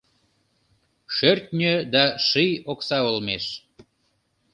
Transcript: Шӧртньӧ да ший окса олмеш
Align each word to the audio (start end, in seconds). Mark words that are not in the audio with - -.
Шӧртньӧ 1.15 1.73
да 1.93 2.03
ший 2.27 2.53
окса 2.71 2.99
олмеш 3.09 3.45